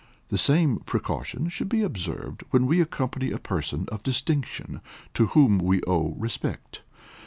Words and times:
The 0.29 0.37
same 0.39 0.77
precaution 0.79 1.47
should 1.49 1.69
be 1.69 1.83
observed 1.83 2.41
when 2.49 2.65
we 2.65 2.81
accompany 2.81 3.29
a 3.29 3.37
person 3.37 3.85
of 3.91 4.01
distinction 4.01 4.81
to 5.13 5.27
whom 5.27 5.59
we 5.59 5.83
owe 5.83 6.15
respect. 6.17 6.81